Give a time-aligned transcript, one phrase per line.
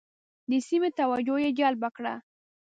[0.49, 2.13] د سیمې توجه یې جلب کړه.